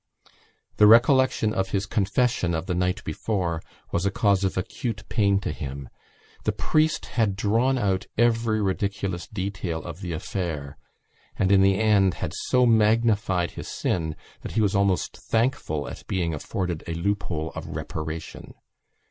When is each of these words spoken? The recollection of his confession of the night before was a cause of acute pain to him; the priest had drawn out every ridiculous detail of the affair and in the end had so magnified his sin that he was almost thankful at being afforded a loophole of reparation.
The 0.77 0.87
recollection 0.87 1.53
of 1.53 1.69
his 1.69 1.85
confession 1.85 2.55
of 2.55 2.65
the 2.65 2.73
night 2.73 3.03
before 3.03 3.61
was 3.91 4.03
a 4.03 4.09
cause 4.09 4.43
of 4.43 4.57
acute 4.57 5.03
pain 5.09 5.39
to 5.41 5.51
him; 5.51 5.89
the 6.43 6.51
priest 6.51 7.05
had 7.05 7.35
drawn 7.35 7.77
out 7.77 8.07
every 8.17 8.59
ridiculous 8.63 9.27
detail 9.27 9.83
of 9.83 10.01
the 10.01 10.11
affair 10.13 10.79
and 11.37 11.51
in 11.51 11.61
the 11.61 11.77
end 11.79 12.15
had 12.15 12.33
so 12.33 12.65
magnified 12.65 13.51
his 13.51 13.67
sin 13.67 14.15
that 14.41 14.53
he 14.53 14.61
was 14.61 14.73
almost 14.75 15.17
thankful 15.17 15.87
at 15.87 16.07
being 16.07 16.33
afforded 16.33 16.83
a 16.87 16.95
loophole 16.95 17.51
of 17.53 17.67
reparation. 17.67 18.55